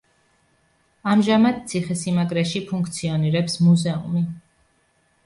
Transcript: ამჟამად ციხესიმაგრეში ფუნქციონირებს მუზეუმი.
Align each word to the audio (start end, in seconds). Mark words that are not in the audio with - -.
ამჟამად 1.11 1.59
ციხესიმაგრეში 1.73 2.63
ფუნქციონირებს 2.71 3.59
მუზეუმი. 3.67 4.23